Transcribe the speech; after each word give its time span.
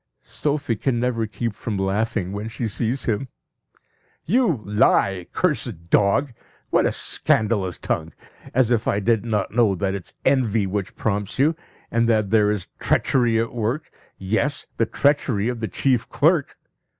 "Sophie 0.23 0.75
can 0.75 0.99
never 0.99 1.27
keep 1.27 1.53
from 1.53 1.77
laughing 1.77 2.31
when 2.31 2.49
she 2.49 2.67
sees 2.67 3.05
him." 3.05 3.27
You 4.25 4.59
lie, 4.65 5.27
cursed 5.31 5.91
dog! 5.91 6.33
What 6.71 6.87
a 6.87 6.91
scandalous 6.91 7.77
tongue! 7.77 8.11
As 8.51 8.71
if 8.71 8.87
I 8.87 8.99
did 8.99 9.23
not 9.23 9.51
know 9.51 9.75
that 9.75 9.93
it 9.93 10.05
is 10.05 10.13
envy 10.25 10.65
which 10.65 10.95
prompts 10.95 11.37
you, 11.37 11.55
and 11.91 12.09
that 12.09 12.23
here 12.23 12.29
there 12.31 12.49
is 12.49 12.65
treachery 12.79 13.39
at 13.39 13.53
work 13.53 13.91
yes, 14.17 14.65
the 14.77 14.87
treachery 14.87 15.49
of 15.49 15.59
the 15.59 15.67
chief 15.67 16.09
clerk. 16.09 16.57